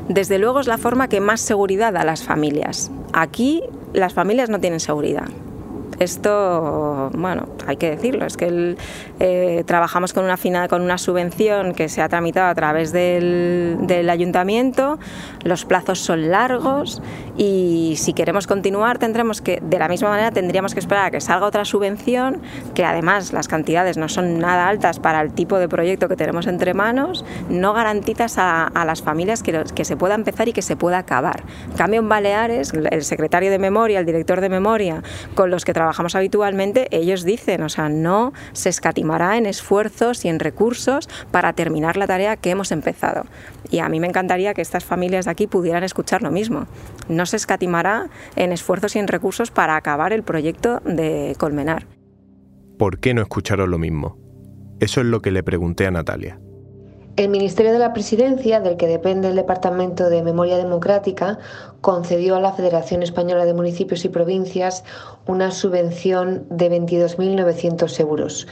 Desde 0.07 0.37
luego 0.37 0.59
es 0.59 0.67
la 0.67 0.77
forma 0.77 1.09
que 1.09 1.19
más 1.19 1.41
seguridad 1.41 1.93
da 1.93 2.01
a 2.01 2.05
las 2.05 2.23
familias. 2.23 2.91
Aquí 3.13 3.63
las 3.93 4.13
familias 4.13 4.49
no 4.49 4.59
tienen 4.59 4.79
seguridad. 4.79 5.27
Esto, 5.99 7.09
bueno, 7.13 7.47
hay 7.65 7.77
que 7.77 7.89
decirlo, 7.89 8.25
es 8.25 8.37
que 8.37 8.75
eh, 9.19 9.63
trabajamos 9.65 10.13
con 10.13 10.25
una, 10.25 10.67
con 10.67 10.81
una 10.83 10.99
subvención 10.99 11.73
que 11.73 11.89
se 11.89 12.03
ha 12.03 12.09
tramitado 12.09 12.49
a 12.49 12.55
través 12.55 12.91
del, 12.91 13.77
del 13.81 14.09
ayuntamiento, 14.11 14.99
los 15.43 15.65
plazos 15.65 15.99
son 15.99 16.29
largos 16.29 17.01
y 17.35 17.95
si 17.97 18.13
queremos 18.13 18.45
continuar 18.45 18.99
tendremos 18.99 19.41
que, 19.41 19.59
de 19.61 19.79
la 19.79 19.87
misma 19.87 20.09
manera, 20.09 20.29
tendríamos 20.29 20.73
que 20.75 20.79
esperar 20.79 21.05
a 21.07 21.11
que 21.11 21.19
salga 21.19 21.47
otra 21.47 21.65
subvención, 21.65 22.41
que 22.75 22.85
además 22.85 23.33
las 23.33 23.47
cantidades 23.47 23.97
no 23.97 24.07
son 24.07 24.37
nada 24.37 24.67
altas 24.67 24.99
para 24.99 25.21
el 25.21 25.33
tipo 25.33 25.57
de 25.57 25.67
proyecto 25.67 26.07
que 26.07 26.15
tenemos 26.15 26.45
entre 26.45 26.75
manos, 26.75 27.25
no 27.49 27.73
garantizas 27.73 28.37
a, 28.37 28.65
a 28.65 28.85
las 28.85 29.01
familias 29.01 29.41
que, 29.41 29.63
que 29.73 29.83
se 29.83 29.97
pueda 29.97 30.13
empezar 30.13 30.47
y 30.47 30.53
que 30.53 30.61
se 30.61 30.75
pueda 30.75 30.99
acabar. 30.99 31.43
En 31.71 31.75
cambio, 31.75 32.01
en 32.01 32.09
Baleares, 32.09 32.71
el 32.73 33.03
secretario 33.03 33.49
de 33.49 33.57
memoria, 33.57 33.99
el 33.99 34.05
director 34.05 34.41
de 34.41 34.49
memoria, 34.49 35.01
con 35.33 35.49
los 35.49 35.65
que 35.65 35.73
trabajamos, 35.73 35.86
trabajamos 35.87 36.15
habitualmente, 36.15 36.89
ellos 36.91 37.23
dicen, 37.23 37.63
o 37.63 37.69
sea, 37.69 37.87
no 37.87 38.33
se 38.51 38.67
escatimará 38.67 39.37
en 39.37 39.45
esfuerzos 39.45 40.25
y 40.25 40.27
en 40.27 40.37
recursos 40.37 41.07
para 41.31 41.53
terminar 41.53 41.95
la 41.95 42.07
tarea 42.07 42.35
que 42.35 42.49
hemos 42.49 42.73
empezado. 42.73 43.23
Y 43.71 43.79
a 43.79 43.87
mí 43.87 44.01
me 44.01 44.07
encantaría 44.07 44.53
que 44.53 44.61
estas 44.61 44.83
familias 44.83 45.23
de 45.23 45.31
aquí 45.31 45.47
pudieran 45.47 45.85
escuchar 45.85 46.23
lo 46.23 46.29
mismo. 46.29 46.67
No 47.07 47.25
se 47.25 47.37
escatimará 47.37 48.09
en 48.35 48.51
esfuerzos 48.51 48.97
y 48.97 48.99
en 48.99 49.07
recursos 49.07 49.49
para 49.49 49.77
acabar 49.77 50.11
el 50.11 50.23
proyecto 50.23 50.81
de 50.83 51.37
Colmenar. 51.37 51.87
¿Por 52.77 52.99
qué 52.99 53.13
no 53.13 53.21
escucharon 53.21 53.71
lo 53.71 53.77
mismo? 53.77 54.17
Eso 54.81 54.99
es 54.99 55.07
lo 55.07 55.21
que 55.21 55.31
le 55.31 55.41
pregunté 55.41 55.87
a 55.87 55.91
Natalia. 55.91 56.37
El 57.17 57.29
Ministerio 57.29 57.73
de 57.73 57.79
la 57.79 57.93
Presidencia, 57.93 58.59
del 58.59 58.77
que 58.77 58.85
depende 58.85 59.29
el 59.29 59.35
Departamento 59.35 60.07
de 60.07 60.21
Memoria 60.21 60.55
Democrática, 60.55 61.39
concedió 61.81 62.35
a 62.35 62.39
la 62.39 62.53
Federación 62.53 63.01
Española 63.01 63.43
de 63.45 63.55
Municipios 63.55 64.05
y 64.05 64.09
Provincias 64.09 64.83
una 65.25 65.49
subvención 65.49 66.45
de 66.51 66.69
22.900 66.69 67.99
euros. 68.01 68.47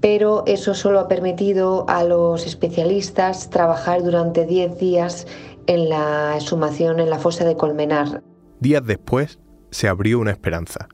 Pero 0.00 0.42
eso 0.46 0.72
solo 0.72 1.00
ha 1.00 1.08
permitido 1.08 1.84
a 1.86 2.02
los 2.02 2.46
especialistas 2.46 3.50
trabajar 3.50 4.02
durante 4.02 4.46
10 4.46 4.78
días 4.78 5.26
en 5.66 5.90
la 5.90 6.34
exhumación 6.34 7.00
en 7.00 7.10
la 7.10 7.18
fosa 7.18 7.44
de 7.44 7.58
Colmenar. 7.58 8.22
Días 8.58 8.86
después 8.86 9.38
se 9.70 9.86
abrió 9.86 10.18
una 10.18 10.30
esperanza 10.30 10.88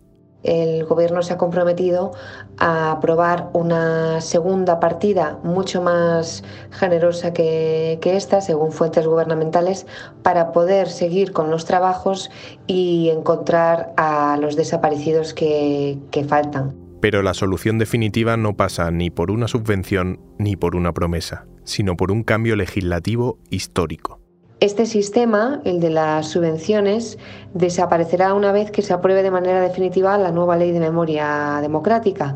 el 0.45 0.85
Gobierno 0.85 1.23
se 1.23 1.33
ha 1.33 1.39
comprometido 1.39 2.13
a 2.59 2.93
aprobar 2.93 3.51
una 3.53 4.21
segunda 4.21 4.79
partida 4.79 5.41
mucho 5.43 5.83
más 5.83 6.45
generosa 6.71 7.33
que, 7.33 7.99
esta, 8.05 8.41
según 8.41 8.71
fuentes 8.71 9.07
gubernamentales, 9.07 9.87
para 10.23 10.53
poder 10.53 10.89
seguir 10.89 11.33
con 11.33 11.51
los 11.51 11.65
trabajos 11.65 12.31
y 12.67 13.09
encontrar 13.11 13.93
a 13.97 14.39
los 14.41 14.55
desaparecidos 14.55 15.35
que 15.35 15.99
faltan. 16.29 16.77
Pero 17.01 17.23
la 17.23 17.35
solución 17.35 17.79
definitiva 17.79 18.37
no 18.37 18.57
pasa 18.57 18.91
ni 18.91 19.11
por 19.11 19.31
una 19.31 19.49
subvención 19.49 20.21
ni 20.39 20.57
por 20.57 20.75
una 20.75 20.93
promesa, 20.93 21.47
sino 21.65 21.97
por 21.97 22.11
un 22.11 22.23
cambio 22.23 22.57
legislativo 22.57 23.39
histórico. 23.51 24.21
Este 24.61 24.87
sistema, 24.87 25.61
el 25.67 25.81
de 25.81 25.91
las 25.91 26.29
subvenciones, 26.29 27.19
desaparecerá 27.55 28.35
una 28.35 28.53
vez 28.53 28.71
que 28.71 28.83
se 28.83 28.93
apruebe 28.93 29.23
de 29.23 29.31
manera 29.31 29.61
definitiva 29.61 30.19
la 30.19 30.31
nueva 30.31 30.57
ley 30.57 30.73
de 30.73 30.81
memoria 30.81 31.59
democrática 31.63 32.35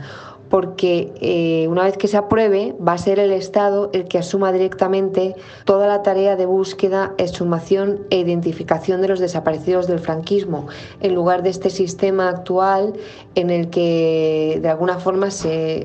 porque 0.48 1.12
eh, 1.20 1.68
una 1.68 1.84
vez 1.84 1.96
que 1.96 2.08
se 2.08 2.16
apruebe 2.16 2.75
va 2.87 2.92
a 2.92 2.98
ser 2.98 3.18
el 3.18 3.32
Estado 3.32 3.90
el 3.92 4.04
que 4.04 4.18
asuma 4.18 4.52
directamente 4.52 5.34
toda 5.64 5.87
la 5.87 6.02
tarea 6.02 6.37
de 6.37 6.46
búsqueda, 6.46 7.14
exhumación 7.18 8.06
e 8.10 8.18
identificación 8.18 9.02
de 9.02 9.08
los 9.08 9.20
desaparecidos 9.20 9.87
del 9.87 9.98
franquismo, 9.98 10.66
en 11.00 11.14
lugar 11.14 11.42
de 11.42 11.50
este 11.50 11.70
sistema 11.70 12.28
actual 12.28 12.94
en 13.34 13.50
el 13.50 13.70
que 13.70 14.58
de 14.62 14.68
alguna 14.68 14.98
forma 14.98 15.30
se, 15.30 15.84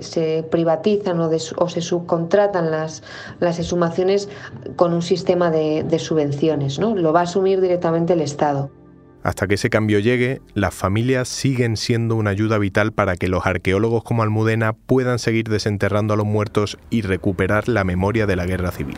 privatizan 0.50 1.20
o, 1.20 1.70
se 1.70 1.82
subcontratan 1.82 2.72
las, 2.72 3.04
las 3.40 3.60
exhumaciones 3.60 4.30
con 4.76 4.94
un 4.94 5.02
sistema 5.02 5.52
de, 5.52 5.84
de 5.84 6.00
subvenciones. 6.00 6.80
¿no? 6.80 6.96
Lo 6.96 7.14
va 7.14 7.22
a 7.22 7.24
asumir 7.24 7.62
directamente 7.62 8.14
el 8.14 8.22
Estado. 8.22 8.83
Hasta 9.24 9.48
que 9.48 9.56
ese 9.56 9.70
cambio 9.70 10.00
llegue, 10.00 10.42
las 10.54 10.74
familias 10.74 11.30
siguen 11.30 11.78
siendo 11.78 12.16
una 12.16 12.32
ayuda 12.32 12.58
vital 12.58 12.92
para 12.92 13.16
que 13.16 13.30
los 13.30 13.46
arqueólogos 13.46 14.04
como 14.04 14.22
Almudena 14.22 14.74
puedan 14.74 15.18
seguir 15.18 15.48
desenterrando 15.48 16.14
a 16.14 16.18
los 16.18 16.26
muertos 16.26 16.78
y 16.90 17.04
recuperar 17.04 17.70
la 17.70 17.86
memoria 17.86 18.26
de 18.26 18.36
la 18.36 18.46
guerra 18.46 18.72
civil. 18.72 18.98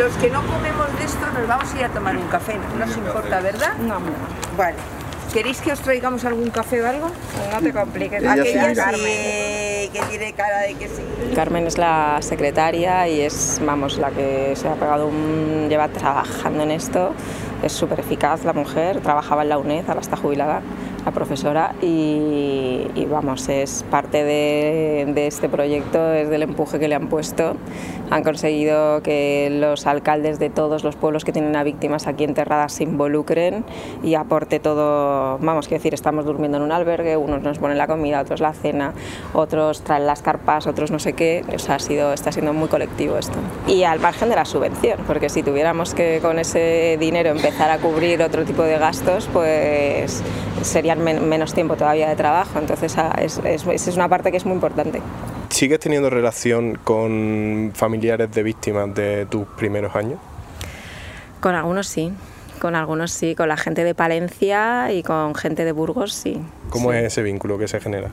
Los 0.00 0.12
que 0.16 0.30
no 0.30 0.44
comemos 0.46 0.98
de 0.98 1.04
esto 1.04 1.26
nos 1.32 1.46
vamos 1.46 1.72
a 1.72 1.78
ir 1.78 1.84
a 1.84 1.88
tomar 1.90 2.16
un 2.16 2.26
café, 2.26 2.56
no 2.56 2.86
nos 2.86 2.96
importa, 2.96 3.40
¿verdad? 3.40 3.76
No, 3.78 4.00
no. 4.00 4.10
Vale. 4.56 4.76
¿Queréis 5.32 5.60
que 5.60 5.72
os 5.72 5.80
traigamos 5.80 6.24
algún 6.24 6.50
café 6.50 6.82
o 6.82 6.86
algo? 6.86 7.10
No 7.52 7.60
te 7.60 7.72
compliques. 7.72 8.24
Aquella 8.24 8.74
sí, 8.74 8.76
que 9.88 10.00
tiene 10.02 10.32
cara 10.32 10.60
de 10.60 10.74
que 10.74 10.88
sí. 10.88 11.02
Carmen 11.34 11.66
es 11.66 11.78
la 11.78 12.18
secretaria 12.20 13.08
y 13.08 13.20
es, 13.20 13.60
vamos, 13.64 13.98
la 13.98 14.10
que 14.10 14.54
se 14.56 14.68
ha 14.68 14.74
pegado 14.74 15.06
un... 15.06 15.68
lleva 15.68 15.88
trabajando 15.88 16.62
en 16.62 16.70
esto. 16.70 17.12
Es 17.62 17.72
súper 17.72 18.00
eficaz 18.00 18.44
la 18.44 18.52
mujer, 18.52 19.00
trabajaba 19.00 19.42
en 19.42 19.48
la 19.48 19.58
UNED, 19.58 19.84
ahora 19.88 20.00
está 20.00 20.16
jubilada 20.16 20.62
la 21.04 21.10
profesora 21.10 21.74
y, 21.82 22.86
vamos, 23.10 23.48
es 23.48 23.84
parte 23.90 24.24
de, 24.24 25.10
de, 25.12 25.26
este 25.26 25.48
proyecto, 25.48 26.12
es 26.12 26.28
del 26.28 26.42
empuje 26.42 26.78
que 26.78 26.88
le 26.88 26.94
han 26.94 27.08
puesto. 27.08 27.56
Han 28.10 28.22
conseguido 28.22 29.02
que 29.02 29.48
los 29.50 29.86
alcaldes 29.86 30.38
de 30.38 30.50
todos 30.50 30.84
los 30.84 30.96
pueblos 30.96 31.24
que 31.24 31.32
tienen 31.32 31.56
a 31.56 31.64
víctimas 31.64 32.06
aquí 32.06 32.24
enterradas 32.24 32.74
se 32.74 32.84
involucren 32.84 33.64
y 34.02 34.14
aporte 34.14 34.60
todo, 34.60 35.38
vamos, 35.38 35.66
quiero 35.66 35.80
decir, 35.80 35.94
estamos 35.94 36.26
durmiendo 36.26 36.58
en 36.58 36.64
un 36.64 36.72
albergue, 36.72 37.16
unos 37.16 37.42
nos 37.42 37.58
ponen 37.58 37.78
la 37.78 37.86
comida, 37.86 38.20
otros 38.20 38.40
la 38.40 38.52
cena, 38.52 38.92
otros 39.32 39.82
traen 39.82 40.06
las 40.06 40.20
carpas, 40.20 40.66
otros 40.66 40.90
no 40.90 40.98
sé 40.98 41.14
qué, 41.14 41.42
o 41.54 41.58
sea, 41.58 41.76
ha 41.76 41.78
sido, 41.78 42.12
está 42.12 42.32
siendo 42.32 42.52
muy 42.52 42.68
colectivo 42.68 43.16
esto. 43.16 43.38
Y 43.66 43.84
al 43.84 43.98
margen 43.98 44.28
de 44.28 44.36
la 44.36 44.44
subvención, 44.44 45.00
porque 45.06 45.28
si 45.28 45.42
tuviéramos 45.42 45.94
que 45.94 46.20
con 46.20 46.38
ese 46.38 46.98
dinero 47.00 47.30
empezar 47.30 47.70
a 47.70 47.78
cubrir 47.78 48.22
otro 48.22 48.44
tipo 48.44 48.62
de 48.62 48.78
gastos, 48.78 49.28
pues 49.32 50.22
sería 50.62 50.91
menos 50.98 51.54
tiempo 51.54 51.76
todavía 51.76 52.08
de 52.08 52.16
trabajo, 52.16 52.58
entonces 52.58 52.96
ah, 52.98 53.14
es, 53.20 53.40
es, 53.44 53.66
es 53.66 53.96
una 53.96 54.08
parte 54.08 54.30
que 54.30 54.36
es 54.36 54.44
muy 54.44 54.54
importante. 54.54 55.00
¿Sigues 55.48 55.80
teniendo 55.80 56.08
relación 56.08 56.78
con 56.82 57.72
familiares 57.74 58.32
de 58.32 58.42
víctimas 58.42 58.94
de 58.94 59.26
tus 59.26 59.46
primeros 59.46 59.94
años? 59.94 60.18
Con 61.40 61.54
algunos 61.54 61.86
sí, 61.88 62.12
con 62.60 62.74
algunos 62.74 63.10
sí, 63.12 63.34
con 63.34 63.48
la 63.48 63.56
gente 63.56 63.84
de 63.84 63.94
Palencia 63.94 64.92
y 64.92 65.02
con 65.02 65.34
gente 65.34 65.64
de 65.64 65.72
Burgos 65.72 66.14
sí. 66.14 66.40
¿Cómo 66.70 66.92
es 66.92 67.04
ese 67.04 67.22
vínculo 67.22 67.58
que 67.58 67.68
se 67.68 67.80
genera? 67.80 68.10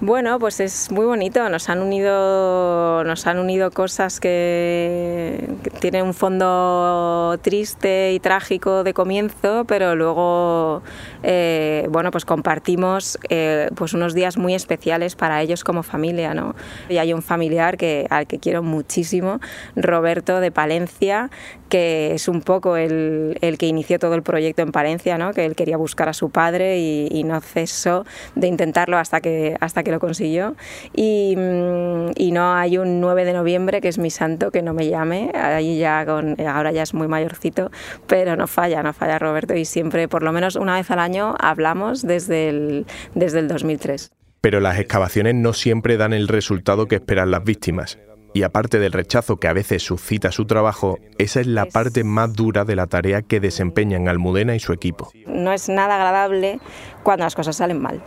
Bueno, 0.00 0.38
pues 0.38 0.60
es 0.60 0.92
muy 0.92 1.04
bonito. 1.06 1.48
Nos 1.48 1.68
han 1.68 1.82
unido, 1.82 3.02
nos 3.02 3.26
han 3.26 3.40
unido 3.40 3.72
cosas 3.72 4.20
que, 4.20 5.48
tienen 5.80 6.06
un 6.06 6.14
fondo 6.14 7.36
triste 7.42 8.12
y 8.12 8.20
trágico 8.20 8.84
de 8.84 8.94
comienzo, 8.94 9.64
pero 9.66 9.96
luego, 9.96 10.82
eh, 11.24 11.88
bueno, 11.90 12.12
pues 12.12 12.24
compartimos 12.24 13.18
eh, 13.28 13.70
pues 13.74 13.92
unos 13.92 14.14
días 14.14 14.36
muy 14.36 14.54
especiales 14.54 15.16
para 15.16 15.42
ellos 15.42 15.64
como 15.64 15.82
familia, 15.82 16.32
¿no? 16.32 16.54
Y 16.88 16.98
hay 16.98 17.12
un 17.12 17.22
familiar 17.22 17.76
que 17.76 18.06
al 18.08 18.28
que 18.28 18.38
quiero 18.38 18.62
muchísimo, 18.62 19.40
Roberto 19.74 20.38
de 20.38 20.52
Palencia, 20.52 21.28
que 21.68 22.14
es 22.14 22.28
un 22.28 22.42
poco 22.42 22.76
el, 22.76 23.36
que 23.58 23.66
inició 23.66 23.98
todo 23.98 24.14
el 24.14 24.22
proyecto 24.22 24.62
en 24.62 24.70
Palencia, 24.70 25.18
¿no? 25.18 25.32
Que 25.32 25.44
él 25.44 25.56
quería 25.56 25.76
buscar 25.76 26.08
a 26.08 26.12
su 26.12 26.30
padre 26.30 26.78
y, 26.78 27.08
y 27.10 27.24
no 27.24 27.40
cesó 27.40 28.06
de 28.36 28.46
intentarlo 28.46 28.96
hasta 28.96 29.20
que 29.20 29.56
hasta 29.60 29.82
que 29.82 29.87
que 29.88 29.92
lo 29.92 30.00
consiguió. 30.00 30.54
Y, 30.94 31.34
mm, 31.34 32.10
y, 32.14 32.30
no 32.30 32.52
hay 32.52 32.76
un 32.76 33.00
9 33.00 33.24
de 33.24 33.32
noviembre, 33.32 33.80
que 33.80 33.88
es 33.88 33.96
mi 33.96 34.10
santo, 34.10 34.50
que 34.50 34.60
no 34.60 34.74
me 34.74 34.86
llame. 34.86 35.32
Ahí 35.34 35.78
ya 35.78 36.04
con, 36.04 36.38
ahora 36.46 36.72
ya 36.72 36.82
es 36.82 36.92
muy 36.92 37.08
mayorcito, 37.08 37.70
pero 38.06 38.36
no 38.36 38.46
falla, 38.46 38.82
no 38.82 38.92
falla 38.92 39.18
Roberto. 39.18 39.54
Y 39.54 39.64
siempre, 39.64 40.06
por 40.06 40.22
lo 40.22 40.30
menos 40.30 40.56
una 40.56 40.74
vez 40.74 40.90
al 40.90 40.98
año, 40.98 41.34
hablamos 41.40 42.02
desde 42.02 42.50
el, 42.50 42.86
desde 43.14 43.38
el 43.38 43.48
2003. 43.48 44.12
Pero 44.42 44.60
las 44.60 44.78
excavaciones 44.78 45.34
no 45.34 45.54
siempre 45.54 45.96
dan 45.96 46.12
el 46.12 46.28
resultado 46.28 46.86
que 46.86 46.96
esperan 46.96 47.30
las 47.30 47.42
víctimas. 47.42 47.98
Y 48.34 48.42
aparte 48.42 48.78
del 48.78 48.92
rechazo 48.92 49.38
que 49.38 49.48
a 49.48 49.54
veces 49.54 49.82
suscita 49.82 50.32
su 50.32 50.44
trabajo, 50.44 50.98
esa 51.16 51.40
es 51.40 51.46
la 51.46 51.64
parte 51.64 52.04
más 52.04 52.34
dura 52.34 52.66
de 52.66 52.76
la 52.76 52.86
tarea 52.86 53.22
que 53.22 53.40
desempeñan 53.40 54.06
Almudena 54.06 54.54
y 54.54 54.60
su 54.60 54.74
equipo. 54.74 55.10
No 55.26 55.50
es 55.50 55.70
nada 55.70 55.96
agradable 55.96 56.60
cuando 57.02 57.24
las 57.24 57.34
cosas 57.34 57.56
salen 57.56 57.80
mal 57.80 58.02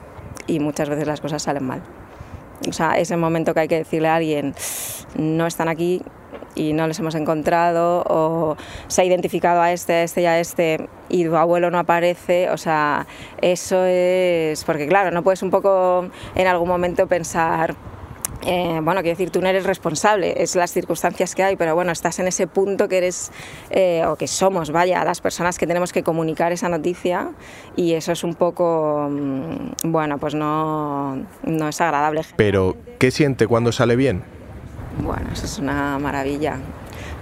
y 0.52 0.60
muchas 0.60 0.90
veces 0.90 1.08
las 1.08 1.22
cosas 1.22 1.42
salen 1.42 1.66
mal. 1.66 1.82
O 2.68 2.74
sea, 2.74 3.00
ese 3.00 3.16
momento 3.16 3.54
que 3.54 3.62
hay 3.62 3.68
que 3.68 3.78
decirle 3.78 4.10
a 4.10 4.16
alguien, 4.16 4.54
no 5.16 5.48
están 5.48 5.70
aquí 5.70 6.04
y 6.54 6.74
no 6.74 6.86
les 6.88 7.00
hemos 7.00 7.16
encontrado, 7.16 8.04
o 8.08 8.58
se 8.88 9.02
ha 9.02 9.06
identificado 9.06 9.62
a 9.62 9.72
este, 9.72 9.94
a 9.94 10.04
este 10.04 10.22
y 10.22 10.26
a 10.26 10.40
este, 10.40 10.90
y 11.08 11.24
tu 11.24 11.36
abuelo 11.38 11.72
no 11.72 11.80
aparece, 11.80 12.50
o 12.50 12.58
sea, 12.58 13.08
eso 13.42 13.86
es, 13.86 14.64
porque 14.66 14.88
claro, 14.88 15.12
no 15.12 15.24
puedes 15.24 15.42
un 15.42 15.50
poco 15.50 16.10
en 16.36 16.48
algún 16.48 16.68
momento 16.68 17.08
pensar, 17.08 17.76
eh, 18.46 18.80
bueno, 18.82 19.02
quiero 19.02 19.18
decir, 19.18 19.30
tú 19.30 19.42
no 19.42 19.48
eres 19.48 19.66
responsable, 19.66 20.42
es 20.42 20.56
las 20.56 20.72
circunstancias 20.72 21.36
que 21.36 21.44
hay, 21.44 21.56
pero 21.56 21.76
bueno, 21.76 21.92
estás 21.92 22.20
en 22.20 22.28
ese 22.28 22.48
punto 22.48 22.88
que 22.88 22.98
eres, 22.98 23.32
eh, 23.70 24.04
o 24.08 24.16
que 24.16 24.28
somos, 24.28 24.72
vaya, 24.72 25.04
las 25.04 25.22
personas 25.22 25.58
que 25.58 25.68
tenemos 25.68 25.92
que 25.94 26.04
comunicar 26.04 26.52
esa 26.52 26.70
noticia 26.70 27.30
y 27.76 27.94
eso 27.94 28.12
es 28.12 28.24
un 28.24 28.36
poco, 28.36 29.08
mm, 29.10 29.92
bueno, 29.92 30.18
pues 30.18 30.34
no, 30.36 31.18
no 31.44 31.68
es 31.68 31.82
agradable. 31.82 32.22
Pero, 32.36 32.76
¿qué 33.00 33.12
siente 33.12 33.48
cuando 33.48 33.72
sale 33.72 33.96
bien? 33.96 34.24
Bueno, 35.04 35.30
eso 35.32 35.46
es 35.46 35.60
una 35.60 35.98
maravilla. 36.00 36.58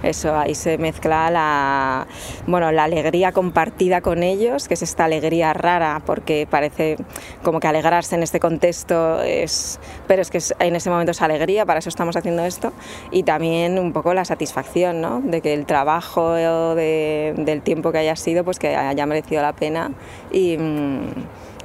Eso, 0.02 0.36
ahí 0.36 0.54
se 0.54 0.78
mezcla 0.78 1.30
la, 1.30 2.06
bueno, 2.46 2.72
la 2.72 2.84
alegría 2.84 3.32
compartida 3.32 4.00
con 4.00 4.22
ellos, 4.22 4.68
que 4.68 4.74
es 4.74 4.82
esta 4.82 5.04
alegría 5.04 5.52
rara, 5.52 6.02
porque 6.06 6.46
parece 6.50 6.96
como 7.42 7.60
que 7.60 7.68
alegrarse 7.68 8.14
en 8.14 8.22
este 8.22 8.40
contexto 8.40 9.20
es, 9.22 9.78
pero 10.06 10.22
es 10.22 10.30
que 10.30 10.40
en 10.58 10.76
ese 10.76 10.90
momento 10.90 11.12
es 11.12 11.22
alegría, 11.22 11.66
para 11.66 11.80
eso 11.80 11.88
estamos 11.88 12.16
haciendo 12.16 12.44
esto, 12.44 12.72
y 13.10 13.24
también 13.24 13.78
un 13.78 13.92
poco 13.92 14.14
la 14.14 14.24
satisfacción, 14.24 15.00
¿no? 15.00 15.20
De 15.20 15.40
que 15.40 15.52
el 15.52 15.66
trabajo 15.66 16.34
del 16.74 17.62
tiempo 17.62 17.92
que 17.92 17.98
haya 17.98 18.16
sido, 18.16 18.44
pues 18.44 18.58
que 18.58 18.74
haya 18.76 19.06
merecido 19.06 19.42
la 19.42 19.52
pena 19.52 19.92
y 20.32 20.56
mm, 20.56 21.08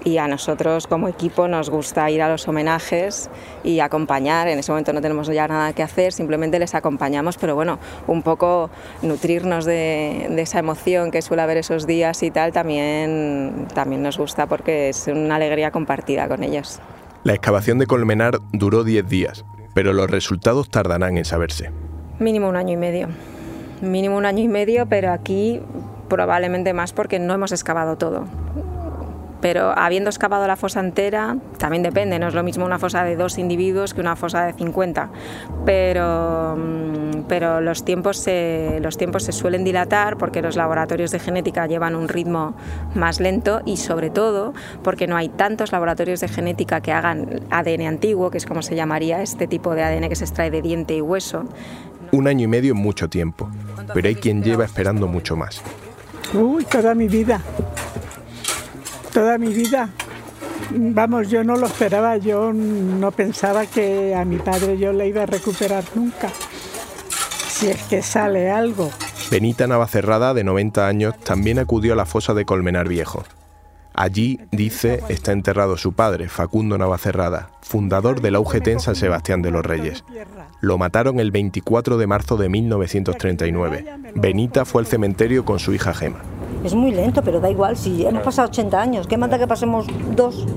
y 0.06 0.20
a 0.20 0.28
nosotros 0.28 0.88
como 0.88 1.10
equipo 1.10 1.48
nos 1.48 1.70
gusta 1.70 2.10
ir 2.12 2.22
a 2.22 2.30
los 2.30 2.48
homenajes 2.48 3.30
y 3.64 3.80
acompañar. 3.80 4.48
En 4.48 4.60
ese 4.60 4.72
momento 4.72 4.94
no 4.94 5.02
tenemos 5.02 5.28
ya 5.28 5.48
nada 5.48 5.74
que 5.74 5.84
hacer, 5.84 6.14
simplemente 6.14 6.60
les 6.60 6.76
acompañamos, 6.76 7.38
pero 7.38 7.56
bueno, 7.56 7.80
un 8.08 8.22
poco 8.22 8.70
nutrirnos 9.02 9.66
de, 9.66 10.28
esa 10.40 10.60
emoción 10.60 11.10
que 11.10 11.24
suele 11.24 11.42
haber 11.42 11.58
esos 11.58 11.88
días 11.88 12.22
y 12.22 12.30
tal 12.30 12.54
también, 12.54 13.68
también 13.74 14.04
nos 14.04 14.18
gusta 14.18 14.46
porque 14.46 14.90
es 14.90 15.08
una 15.08 15.36
alegría 15.36 15.72
compartida 15.72 16.28
con 16.28 16.44
ellos. 16.44 16.80
La 17.24 17.34
excavación 17.34 17.80
de 17.80 17.88
Colmenar 17.88 18.38
duró 18.54 18.84
10 18.84 19.08
días, 19.10 19.44
pero 19.74 19.92
los 19.92 20.10
resultados 20.10 20.70
tardarán 20.70 21.18
en 21.18 21.26
saberse. 21.26 21.72
Mínimo 22.20 22.48
un 22.48 22.56
año 22.56 22.74
y 22.74 22.78
medio. 22.78 23.08
Mínimo 23.82 24.18
un 24.18 24.28
año 24.28 24.44
y 24.44 24.48
medio, 24.48 24.86
pero 24.86 25.12
aquí 25.12 25.62
probablemente 26.08 26.74
más 26.74 26.94
porque 26.94 27.18
no 27.18 27.34
hemos 27.34 27.52
excavado 27.52 27.98
todo 27.98 28.28
pero 29.46 29.78
habiendo 29.78 30.10
excavado 30.10 30.48
la 30.48 30.56
fosa 30.56 30.80
entera, 30.80 31.38
también 31.60 31.84
depende, 31.84 32.18
no 32.18 32.28
es 32.28 32.34
lo 32.34 32.42
mismo 32.42 32.66
una 32.66 32.80
fosa 32.80 33.04
de 33.04 33.16
dos 33.16 33.38
individuos 33.38 33.94
que 33.94 34.02
una 34.02 34.16
fosa 34.16 34.44
de 34.44 34.54
50, 34.54 35.12
pero, 35.68 36.56
mm, 36.58 37.26
pero 37.28 37.62
los, 37.62 37.86
tiempos 37.86 38.18
se, 38.18 38.80
los 38.82 38.98
tiempos 38.98 39.22
se 39.22 39.32
suelen 39.32 39.64
dilatar 39.64 40.18
porque 40.18 40.42
los 40.42 40.56
laboratorios 40.56 41.12
de 41.12 41.20
genética 41.20 41.68
llevan 41.68 41.96
un 41.96 42.08
ritmo 42.08 42.56
más 42.96 43.20
lento 43.20 43.62
y 43.68 43.78
sobre 43.78 44.10
todo 44.10 44.56
porque 44.82 45.06
no 45.06 45.16
hay 45.16 45.30
tantos 45.30 45.72
laboratorios 45.72 46.22
de 46.22 46.28
genética 46.28 46.82
que 46.82 46.92
hagan 46.92 47.42
ADN 47.52 47.86
antiguo, 47.86 48.32
que 48.32 48.40
es 48.40 48.48
como 48.48 48.64
se 48.64 48.76
llamaría 48.76 49.22
este 49.22 49.46
tipo 49.46 49.76
de 49.76 49.84
ADN 49.84 50.10
que 50.10 50.16
se 50.16 50.26
extrae 50.26 50.50
de 50.50 50.64
diente 50.64 50.96
y 50.96 51.02
hueso. 51.02 51.44
Un 52.12 52.28
año 52.28 52.46
y 52.46 52.48
medio 52.48 52.74
es 52.74 52.80
mucho 52.80 53.10
tiempo, 53.10 53.48
pero 53.94 54.08
hay 54.08 54.16
quien 54.16 54.42
lleva 54.42 54.66
esperando 54.66 55.06
mucho 55.06 55.36
más. 55.36 55.62
Uy, 56.34 56.64
toda 56.64 56.96
mi 56.96 57.08
vida 57.08 57.42
toda 59.16 59.38
mi 59.38 59.54
vida. 59.54 59.92
Vamos, 60.72 61.30
yo 61.30 61.46
no 61.46 61.56
lo 61.56 61.68
esperaba, 61.68 62.18
yo 62.18 62.52
no 62.52 63.12
pensaba 63.12 63.66
que 63.66 64.14
a 64.14 64.26
mi 64.26 64.36
padre 64.36 64.78
yo 64.78 64.92
le 64.92 65.08
iba 65.08 65.24
a 65.24 65.26
recuperar 65.26 65.86
nunca, 65.96 66.30
si 67.48 67.68
es 67.68 67.82
que 67.84 68.02
sale 68.02 68.52
algo. 68.52 68.92
Benita 69.32 69.68
Navacerrada, 69.68 70.34
de 70.34 70.44
90 70.44 70.86
años, 70.86 71.18
también 71.22 71.60
acudió 71.60 71.94
a 71.94 71.96
la 71.96 72.06
fosa 72.06 72.34
de 72.34 72.44
Colmenar 72.44 72.90
Viejo. 72.90 73.24
Allí, 73.94 74.42
dice, 74.52 75.02
está 75.08 75.32
enterrado 75.32 75.78
su 75.78 75.94
padre, 75.94 76.28
Facundo 76.28 76.78
Navacerrada, 76.78 77.52
fundador 77.62 78.20
de 78.20 78.32
la 78.32 78.42
UGT 78.42 78.68
en 78.68 78.80
San 78.82 78.96
Sebastián 78.98 79.42
de 79.42 79.52
los 79.52 79.66
Reyes. 79.66 80.04
Lo 80.60 80.78
mataron 80.78 81.22
el 81.22 81.32
24 81.32 81.98
de 81.98 82.06
marzo 82.06 82.36
de 82.36 82.50
1939. 82.50 83.86
Benita 84.16 84.66
fue 84.66 84.82
al 84.82 84.88
cementerio 84.88 85.46
con 85.46 85.60
su 85.60 85.74
hija 85.74 85.94
Gema. 85.94 86.20
Es 86.66 86.74
muy 86.74 86.92
lento, 86.92 87.22
pero 87.22 87.40
da 87.40 87.48
igual, 87.48 87.78
si 87.78 88.08
hemos 88.08 88.24
pasado 88.24 88.48
80 88.48 88.82
años, 88.82 89.06
¿qué 89.06 89.20
manda 89.20 89.38
que 89.38 89.46
pasemos 89.46 89.86
dos? 90.16 90.48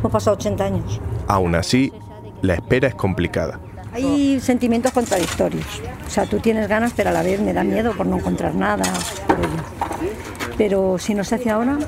Hemos 0.00 0.10
pasado 0.10 0.34
80 0.34 0.64
años. 0.64 1.00
Aún 1.28 1.54
así, 1.54 1.92
la 2.42 2.54
espera 2.54 2.88
es 2.88 2.96
complicada. 2.96 3.60
Hay 3.92 4.40
sentimientos 4.40 4.90
contradictorios. 4.90 5.64
O 6.04 6.10
sea, 6.10 6.26
tú 6.26 6.40
tienes 6.40 6.66
ganas, 6.66 6.92
pero 6.96 7.10
a 7.10 7.12
la 7.12 7.22
vez 7.22 7.40
me 7.40 7.52
da 7.52 7.62
miedo 7.62 7.92
por 7.92 8.04
no 8.04 8.16
encontrar 8.16 8.56
nada. 8.56 8.82
Pero 10.58 10.98
si 10.98 11.14
no 11.14 11.22
se 11.22 11.36
hace 11.36 11.50
ahora, 11.50 11.78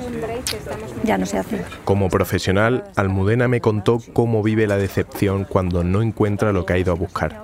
ya 1.03 1.17
no 1.17 1.25
se 1.25 1.37
hace. 1.37 1.61
Como 1.83 2.07
profesional, 2.07 2.85
Almudena 2.95 3.49
me 3.49 3.59
contó 3.59 3.99
cómo 4.13 4.43
vive 4.43 4.65
la 4.67 4.77
decepción 4.77 5.43
cuando 5.43 5.83
no 5.83 6.01
encuentra 6.01 6.53
lo 6.53 6.65
que 6.65 6.71
ha 6.71 6.77
ido 6.77 6.93
a 6.93 6.95
buscar. 6.95 7.41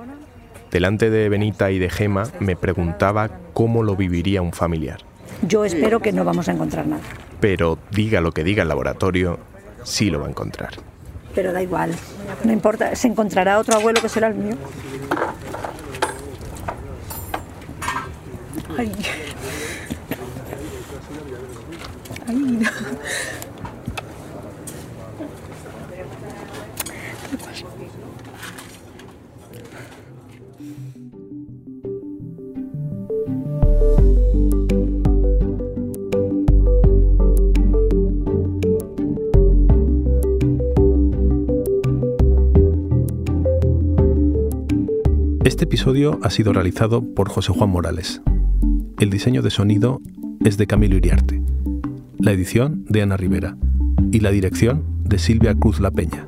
Delante 0.72 1.10
de 1.10 1.28
Benita 1.28 1.70
y 1.70 1.80
de 1.80 1.90
Gema 1.90 2.24
me 2.40 2.56
preguntaba 2.56 3.30
cómo 3.52 3.84
lo 3.84 3.98
viviría 3.98 4.42
un 4.42 4.54
familiar. 4.54 5.00
Yo 5.48 5.66
espero 5.66 6.00
que 6.00 6.12
no 6.12 6.24
vamos 6.24 6.48
a 6.48 6.54
encontrar 6.54 6.88
nada. 6.88 7.02
Pero 7.40 7.78
diga 7.92 8.22
lo 8.22 8.32
que 8.32 8.44
diga 8.44 8.64
el 8.64 8.70
laboratorio, 8.70 9.40
sí 9.84 10.10
lo 10.10 10.20
va 10.20 10.28
a 10.28 10.30
encontrar. 10.30 10.74
Pero 11.36 11.52
da 11.52 11.62
igual, 11.62 11.94
no 12.44 12.54
importa, 12.54 12.96
se 12.96 13.08
encontrará 13.08 13.60
otro 13.60 13.76
abuelo 13.76 14.02
que 14.02 14.10
será 14.10 14.28
el 14.28 14.36
mío. 14.36 14.56
Ay. 18.78 18.92
Episodio 45.74 46.20
ha 46.22 46.30
sido 46.30 46.54
realizado 46.54 47.02
por 47.16 47.30
José 47.30 47.52
Juan 47.52 47.72
Morales. 47.72 48.22
El 49.00 49.10
diseño 49.10 49.42
de 49.42 49.50
sonido 49.50 50.02
es 50.46 50.56
de 50.56 50.68
Camilo 50.68 50.98
Iriarte. 50.98 51.42
La 52.20 52.32
edición 52.32 52.86
de 52.90 53.02
Ana 53.02 53.18
Rivera. 53.18 53.58
Y 54.12 54.20
la 54.20 54.30
dirección 54.30 54.84
de 55.04 55.18
Silvia 55.18 55.56
Cruz 55.56 55.80
La 55.80 55.90
Peña. 55.90 56.28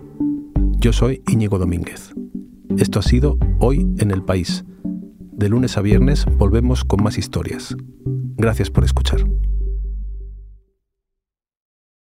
Yo 0.79 0.93
soy 0.93 1.21
Íñigo 1.27 1.59
Domínguez. 1.59 2.15
Esto 2.79 2.97
ha 2.97 3.03
sido 3.03 3.37
Hoy 3.59 3.85
en 3.99 4.09
el 4.09 4.23
País. 4.23 4.65
De 5.31 5.47
lunes 5.47 5.77
a 5.77 5.81
viernes 5.81 6.25
volvemos 6.39 6.83
con 6.83 7.03
más 7.03 7.19
historias. 7.19 7.77
Gracias 8.37 8.71
por 8.71 8.83
escuchar. 8.83 9.27